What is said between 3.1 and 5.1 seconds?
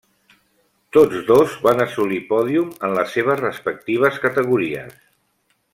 seves respectives categories.